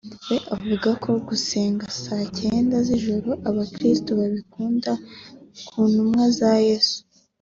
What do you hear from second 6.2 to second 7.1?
za Yesu